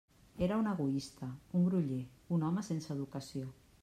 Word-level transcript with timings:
Era 0.45 0.55
un 0.61 0.69
egoista, 0.69 1.29
un 1.59 1.67
groller, 1.67 2.01
un 2.39 2.47
home 2.47 2.65
sense 2.69 2.93
educació. 2.97 3.51